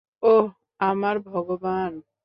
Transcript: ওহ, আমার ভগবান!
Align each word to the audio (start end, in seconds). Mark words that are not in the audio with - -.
ওহ, 0.23 0.47
আমার 0.81 1.15
ভগবান! 1.21 1.91